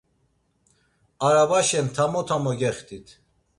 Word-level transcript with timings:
Arabaşen 1.29 1.87
tamo 1.97 2.21
tamo 2.29 2.51
gextit. 2.63 3.07